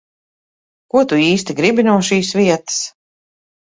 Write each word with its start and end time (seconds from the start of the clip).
Ko 0.93 1.03
tu 1.11 1.19
īsti 1.25 1.57
gribi 1.61 1.85
no 1.91 1.95
šīs 2.11 2.33
vietas? 2.41 2.81